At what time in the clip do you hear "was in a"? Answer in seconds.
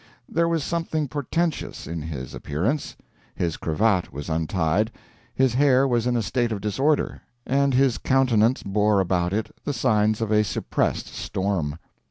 5.87-6.23